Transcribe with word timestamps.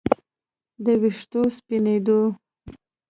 د 0.83 0.85
ویښتو 1.01 1.41
سپینېدو 1.55 2.19